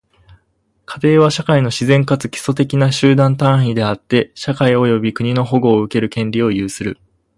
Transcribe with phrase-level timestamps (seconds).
[0.87, 6.97] 家庭は、社会の自然かつ基礎的な集団単位であって、社会及び国の保護を受ける権利を有する。